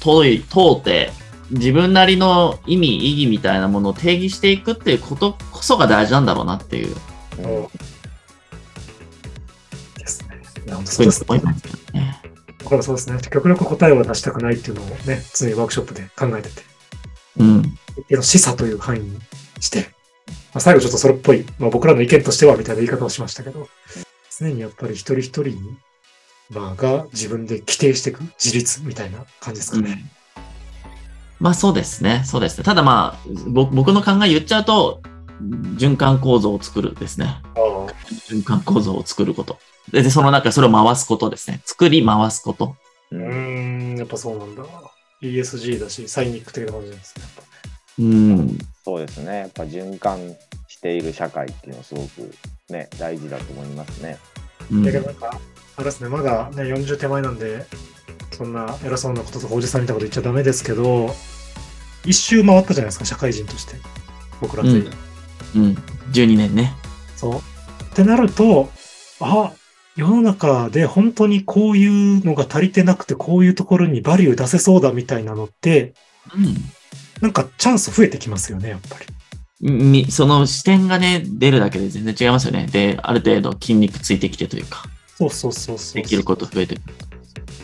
[0.00, 1.12] 通い通って、
[1.50, 6.94] 自分なりの意味、意義みたいなものを定義していくっていうことこそが大事なんだろうなっていう、
[7.38, 7.68] うん
[10.84, 12.20] そうですね。
[12.58, 13.18] だからそうですね。
[13.30, 16.62] 極力答えは出したくないっていうのをね、常にワークショップで考えてて、
[17.38, 17.78] うん。
[17.98, 19.18] 一定の示唆という範囲に
[19.60, 19.90] して、
[20.52, 23.68] まあ、最後ちょっとそれっぽい、まあ、僕らの意見としてはみたいな言い方をしましたけど、
[24.38, 25.76] 常にやっぱり一人一人に、
[26.50, 30.04] まあ、が自分で規定していく自立みたいな感じですかね。
[31.38, 32.22] まあそうですね。
[32.24, 32.64] そうですね。
[32.64, 35.02] ただまあ、ぼ僕の考え言っちゃうと、
[35.76, 37.42] 循環構造を作るですね。
[38.30, 39.58] 循環構造を作ること。
[39.92, 41.60] で、でその中、それを回すことですね。
[41.64, 42.76] 作り回すこと。
[43.10, 44.64] うん、やっぱそうなんだ。
[45.32, 47.22] ESG だし、サイニック的な感じなんですね。
[47.22, 47.42] やっぱ
[47.98, 48.58] うん。
[48.84, 49.38] そうですね。
[49.38, 50.18] やっぱ循環
[50.68, 52.34] している社会っていうのはすごく
[52.68, 54.18] ね、大事だと思いますね。
[54.70, 55.40] うんだけどなんか、
[55.76, 57.66] あれですね、まだね、40手前なんで、
[58.32, 61.14] そんな偉そうなこととかおじさんみたいなこと言っちゃダメですけど、
[62.04, 63.76] 一周回ったじゃないですか、社会人として。
[64.40, 64.78] 僕ら全員。
[65.56, 65.74] うんうん。
[66.12, 66.74] 12年ね。
[67.16, 67.34] そう。
[67.36, 67.40] っ
[67.94, 68.70] てなると、
[69.20, 69.52] あ、
[69.96, 75.94] 世の中で本当にこういうのが足りてなくて、こういうところにバリュー出せそうだみたいなのって、
[76.34, 76.54] うん。
[77.22, 79.06] なんかチャンス増えてきますよね、やっぱり。
[79.60, 82.66] みその視点がね、出るだけで全然違いますよね。
[82.70, 84.84] で、ある程度筋肉ついてきてというか、
[85.16, 86.02] そうそうそうそう。
[86.02, 86.94] できること増えてくる。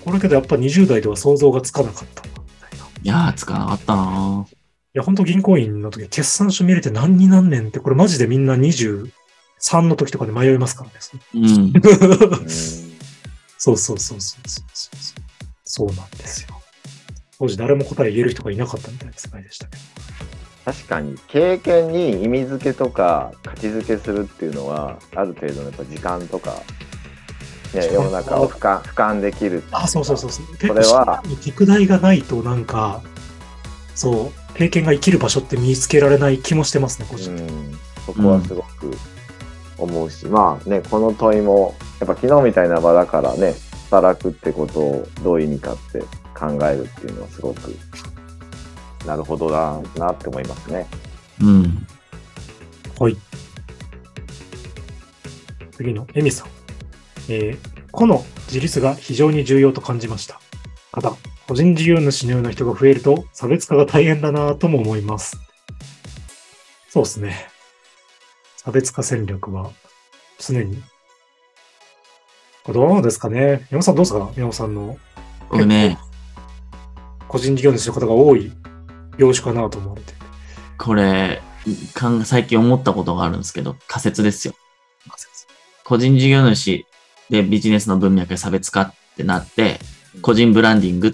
[0.04, 2.84] これけどやっぱ20代では想像がつかなかったな、みたいな。
[2.86, 4.46] いいやー、つかなかったな
[4.94, 8.56] や、本当銀行員の時、決算書見れて何になんねんって、これマジでみんな
[9.62, 10.96] 23の時とかで迷いますからね。
[11.34, 11.46] うん。
[11.46, 11.72] うん
[13.58, 15.22] そうそうそうそうそうそう。
[15.64, 16.48] そうなんですよ。
[17.38, 19.82] 当時誰も答え言える人がいなかったみたいな世界でしたけど。
[20.64, 26.54] 確かに経験に意味付けとか価値付けするっていうのはある程度のやっぱ時間とか、
[27.74, 30.46] ね、世の中を俯瞰俯瞰できるあ、そうそうそうそう。
[30.68, 33.00] これは結構、聞く台がないとなんか、
[33.94, 37.48] そう、経験が生きる場所って見つけられない気もしてますね、個人的に。
[37.48, 38.90] うん、そこはすごく
[39.82, 43.54] 思うし、まあねこの問いもやっぱ昨日みたいな場だからね
[43.90, 46.00] 働くってことをどういう意味かって
[46.34, 47.74] 考えるっていうのはすごく
[49.06, 50.86] なるほどだなって思いますね。
[51.40, 51.86] うん。
[52.98, 53.16] はい。
[55.72, 56.48] 次のエミさん。
[57.28, 60.40] えー、個の自立が非常に重要と感じました。
[60.92, 61.12] ただ、
[61.48, 65.36] 個人事業主のような人が増えると差別化が大変だなとも思います。
[66.88, 67.51] そうですね。
[68.64, 69.70] 差別化戦略は
[70.38, 70.82] 常に。
[72.72, 73.66] どうですかね？
[73.70, 74.18] 山本さんどうですか？
[74.18, 74.96] 山本さんの
[75.50, 75.98] 僕ね、
[77.26, 78.52] 個人事業主の方が多い
[79.18, 80.14] 業種かなと思われて。
[80.78, 81.42] これ、
[82.24, 84.54] 最近思ったことがあるんですけど、仮説ですよ。
[85.84, 86.86] 個人事業主
[87.30, 89.80] でビジネスの文脈で差別化ってなって、
[90.22, 91.12] 個人ブランディングっ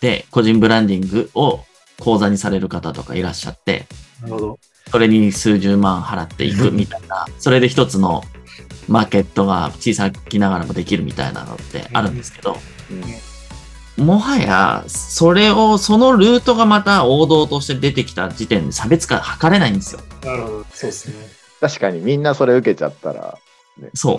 [0.00, 1.60] て、個人ブランディングを
[2.00, 3.86] 講座にされる方とかいらっしゃって、
[4.22, 4.58] なるほど。
[4.90, 8.22] それに数十万払っていくみたいな、それで一つの
[8.88, 12.56] マーケットが小さきながらもできるみたいなのってあるんですけど、
[12.90, 13.02] うん
[13.96, 20.02] もはや、それを、そのルートがまた王道として出てきた時点で差別化図れないんですよ。
[20.22, 20.66] なるほど。
[20.70, 21.14] そうですね。
[21.60, 23.38] 確かにみんなそれ受けちゃったら、
[23.94, 24.16] そう。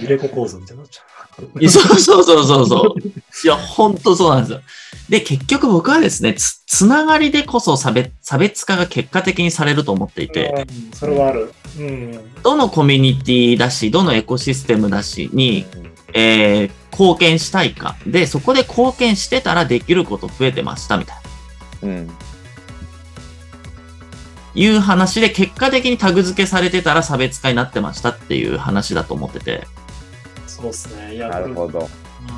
[0.00, 1.15] 入れ子構造みたいになっちゃう。
[1.68, 3.08] そうそうそうそうそう。
[3.44, 4.60] いや、本当そうなんですよ。
[5.08, 11.52] で、結局僕はですね、つ、つながりでこそ差別、差別化が結果的にされると思っていて、うんそれはある。
[11.78, 12.20] うん。
[12.42, 15.66] どのコミュニティだし、どのエコシステムだしに、
[16.14, 17.96] えー、貢献したいか。
[18.06, 21.16] で、そこで貢献してたらできること増えてましたみたい
[21.82, 21.88] な。
[21.88, 22.10] うん。
[24.54, 29.66] いう話で結果的にタグ付けされてたら差別化になってましたっていう話だと思ってて。
[30.56, 31.14] そうですね。
[31.14, 31.80] いや、なるほど。
[31.80, 31.86] うん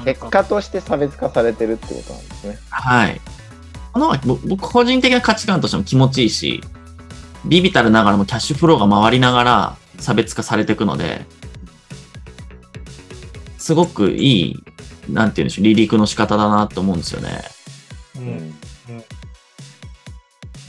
[0.04, 2.58] 結果として差別化されてるってことなんですね。
[2.68, 3.20] はい。
[3.92, 6.60] このぼ僕個人的な価値観としても気持ちいいし、
[7.46, 11.24] ビビたるながらもキャッシュフローが回りながら差別化されていくので、
[13.56, 14.64] すごくいい、
[15.08, 17.42] なんていうんでしょう、離陸の仕方だなと思うんですよね。
[18.16, 18.18] う。
[18.20, 18.54] うんん。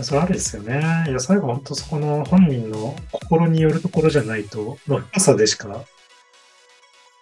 [0.03, 1.05] それあるですよね。
[1.07, 5.83] いや、最後本当そこの本人の心によるところじゃないと、の深さでしか、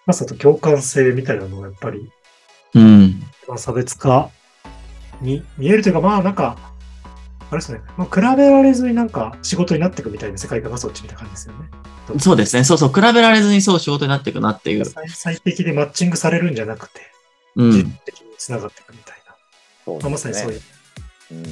[0.08, 2.10] 深さと共感性みたいなのがやっぱり、
[2.74, 3.22] うん。
[3.46, 4.30] まあ、差別化
[5.20, 6.56] に見えるというか、まあなんか、
[7.50, 11.68] あれですね、まあ、比べられずになんか仕事になっていくみたいな世界観がそっちみたいな感じですよね。
[12.18, 12.64] そうですね。
[12.64, 12.88] そうそう。
[12.92, 14.84] 比べられずにそう仕事になっていくなっていう。
[14.86, 17.00] 最最適でマッチングされるんじゃなくて、
[17.56, 17.72] うん。
[17.72, 19.34] 実的につながっていくみたいな。
[19.84, 20.60] そうまあ、まさにそういう。
[21.32, 21.44] うん。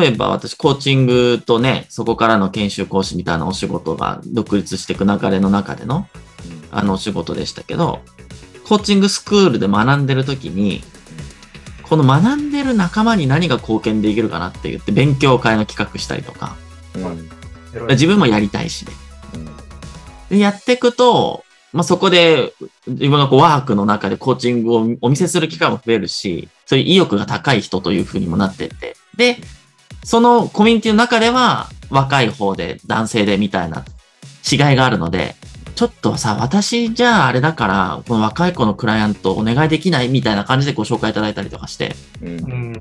[0.00, 6.06] 例えば私、コーチングとね、そこからの研修講師みたいなお仕事が独立していく流れの中での、
[6.70, 8.00] あのお仕事でしたけど、
[8.66, 10.82] コーチングスクールで学んでる時に、
[11.82, 16.56] この学んでる仲間に何が貢献できるかなって言って勉強会の企画したりとか、
[16.96, 17.88] うん。
[17.90, 18.92] 自分もやりたいしで。
[20.30, 22.54] でやっていくと、まあ、そこで
[22.86, 28.96] 自分がこうワークの中でコーチングをお見せする機会も増えるし、そういう意欲が高い人というふうにもなってって。
[29.16, 29.38] で、
[30.04, 33.84] そのコミュニティの中では若い方で男性でみたいな
[34.50, 35.34] 違いがあるので、
[35.74, 42.28] ちょっとさ、私じゃああれだから、この若い子のクライアントお願いできないみたいな感じでご紹介いただいたりとかして、うん。
[42.28, 42.72] うん。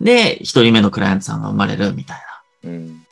[0.00, 2.18] で、一人目のクライアントさんが生まれるみたい
[2.64, 2.70] な。
[2.70, 3.02] うん。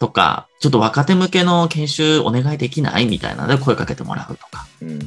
[0.00, 4.66] とか、ちょっと若手向けの研修お願いできないみたいなので声かけてもらうとか。
[4.80, 4.98] うん。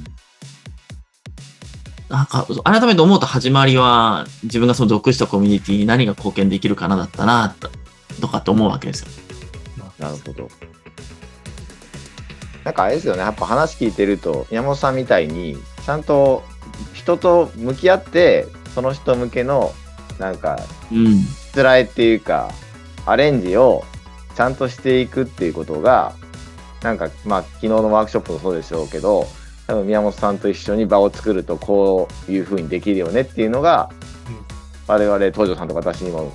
[2.07, 7.53] なんか、改めて思うと始まりは、自分がその属したコミュニティに何が貢献できるかなだったな、
[8.21, 9.07] とかって思うわけですよ。
[9.99, 10.49] なるほど。
[12.65, 16.43] なんかあれですよね、やっぱ話聞いてると、宮本さんみたいに、ちゃんと
[16.93, 19.71] 人と向き合って、その人向けの、
[20.19, 20.60] なんか、
[20.91, 21.19] うん。
[21.19, 22.51] しつらえっていうか、
[23.06, 23.84] アレンジを
[24.36, 26.13] ちゃんとしていくっていうことが、
[26.82, 29.28] なんか、まあ、昨日のワークショップもそうでしょうけど、
[29.67, 33.91] 多分宮本さんと一緒に場を作るとこういう風にできるよねっていうのが、
[34.88, 36.34] 我々東條さんとか私にも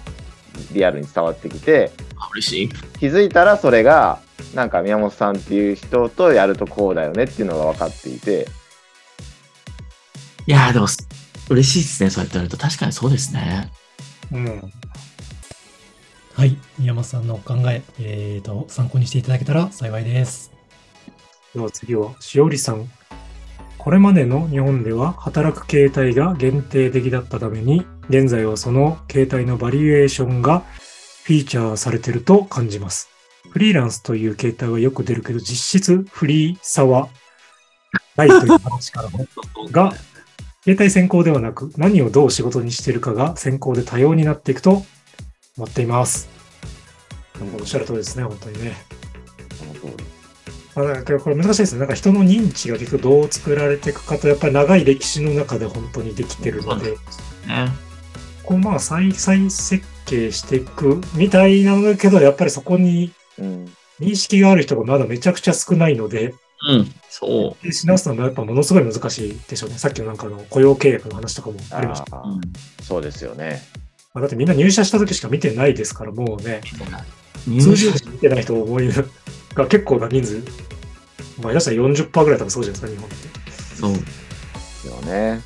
[0.73, 2.69] リアルに伝わってきてあ嬉しい。
[2.99, 4.19] 気づいたらそれが
[4.55, 8.49] なんか宮本さんっていう人とやるとこうだよねっていうのが分かっていて
[10.47, 10.87] いやーでも、
[11.51, 12.11] 嬉しいですね。
[12.11, 12.61] そうやって言われると。
[12.61, 13.71] 確かにそうですね。
[14.33, 14.73] うん。
[16.35, 16.57] はい。
[16.79, 20.51] 宮本さんのお考え、えーと、参考にしていただけたら幸いです。
[21.55, 22.89] では次は、しおりさん。
[23.79, 30.65] これまでの日本では働く形態が限定的だったために、現在はその形態のバリエーションが
[31.25, 33.09] フィーチャーされてると感じます。
[33.49, 37.09] フリーランスという形態はよく出るけど、実質フリーさは
[38.17, 39.27] ないという話からも。
[39.71, 39.95] が、
[40.65, 44.85] 形態先行ではなく、何をどう仕事にしているかが先行で多様になっていくと
[45.57, 46.29] 思っています。
[47.59, 48.77] おっしゃる通りですね、本当にね。
[50.77, 51.81] まあ、だからこれ難しいですね。
[51.81, 56.97] なんか人の認知が結局どう作られていくかと、やっぱり長い歴史の中で本当にできてるので、ね。
[58.45, 66.35] こうまあ再再設計していくみたいなんだけど、やっぱりそこにうん認識がある人がまだめちゃくちゃ少ないので、
[66.67, 66.95] うん。
[67.11, 67.65] そう。
[67.65, 69.77] でし直すのはやっぱものすごい難しいでしょうね。
[69.77, 72.23] さっきのなんかあの雇用契約の話とかもありました。
[72.83, 73.63] そうですよね
[74.15, 76.63] まあだってみんな入社した時しか見てないですから、もうね、
[77.47, 78.89] 入数十社年見てない人を思い
[79.55, 80.43] が結構な人数、
[81.43, 83.51] まあ、下手したら40%ぐらい多分そうじゃないですか、日本って。
[83.77, 83.93] そう。
[83.93, 84.01] で
[84.81, 85.41] すよね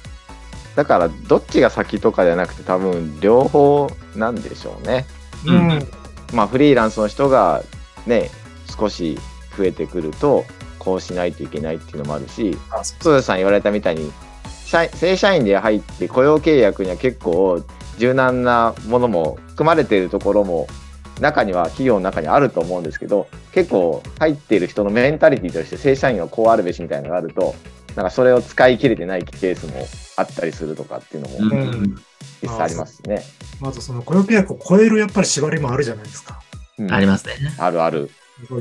[0.76, 5.06] だからどっちが先とかじゃなくて多分両方なんでしょうね
[5.46, 5.86] うん
[6.32, 7.62] まあフリーランスの人が
[8.06, 8.30] ね
[8.78, 9.18] 少し
[9.56, 10.44] 増えてくると
[10.78, 14.12] こうしないといけないっていうのもあるしあそうさん言われたみたいに
[14.66, 17.62] 社員正社員で入って雇用契約には結構
[17.98, 20.66] 柔軟なものも含まれているところも
[21.20, 27.54] 中には企業の中にあると思うんですけど結構入っている人のメンタリティとして正社員はこうあるべしみたいなのがあると
[27.94, 29.86] なんかそれを使い切れてないケースも
[30.16, 32.04] あったりするとかっていうのもうんうん
[32.42, 33.22] 実際ありますね。
[33.62, 36.42] あとその雇用契約を超えるやっぱり縛りもあるじゃないですか。
[36.78, 37.34] うんありますね。
[37.58, 38.10] あるある。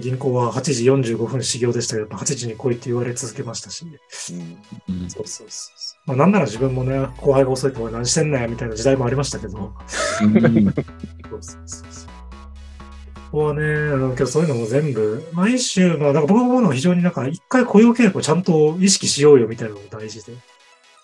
[0.01, 0.85] 銀行は8時
[1.15, 3.85] 45分始業でしたけど、やっぱ8時に来いって言われ続けましたし。
[3.85, 6.09] うんうんそうそうそうそう。
[6.09, 9.73] まあなんなら自分もね、後輩が遅いと何してんねんみたいな時代もありましたけど。
[10.21, 12.09] うんそうそうそうそう。
[13.31, 20.33] ここはね、あの今日そういうのも全部、毎週、まあ、なんか僕が思うのは非常になんか、一回雇用契約をちゃんと意識しようよみたいなのが大事で、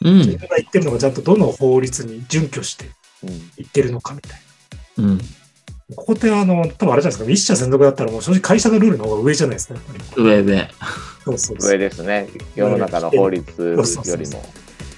[0.01, 2.85] うん自分が言ってるのがちゃんとどの法律に準拠して
[3.23, 4.39] うん言ってるのかみたい
[4.99, 5.23] うんな。
[5.95, 10.23] ここってあの、多分あれじゃないですか、一社専属だったらもう正直会社のルールの方が上じゃないですか、やっぱり。
[10.23, 10.67] 上上。
[11.25, 12.27] そうそうそう上ですね。
[12.55, 13.85] 世の中の法律よりも。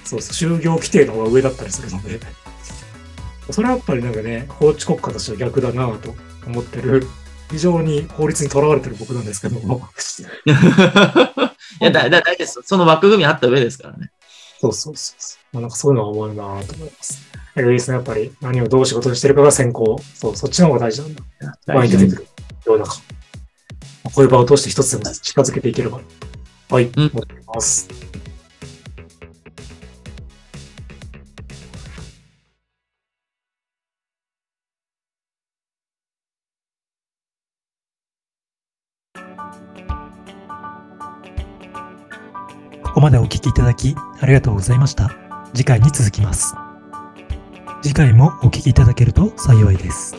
[0.04, 2.20] そうそう、就業規定の方が上だったりするので、
[3.50, 6.14] それはやっぱりなんかね、法治国家としては逆だなぁと
[6.46, 7.08] 思ってる、
[7.50, 9.82] 非常に法律にとらわれてる僕なんですけども、
[11.80, 12.60] いや、だ、だ、大丈夫です。
[12.66, 14.11] その枠組みあった上ですからね。
[14.62, 15.56] そうそうそうそう。
[15.56, 17.20] まあ、なんかそういうのは思うなぁと思います。
[17.58, 20.00] いいですね、やっぱり何をどう仕事にしてるかが先行。
[20.14, 21.24] そう、そっちの方が大事なんだ。
[21.66, 22.28] 前に出てくる
[22.64, 22.94] 世の中。
[24.04, 26.00] こういう場を通して一つでも近づけていければ。
[26.70, 27.90] はい、うん思っています。
[43.02, 45.10] ここまでお聞きいただきありがとうございました。
[45.56, 46.54] 次回に続きます。
[47.82, 50.16] 次回もお聴きいただけると幸いです。